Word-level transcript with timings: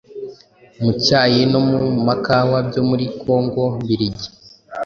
mu 0.83 0.91
cyayi 1.03 1.41
no 1.51 1.59
mu 1.67 1.79
makawa 2.07 2.57
byo 2.67 2.81
muri 2.89 3.05
Kongo 3.21 3.63
mbiligi. 3.81 4.27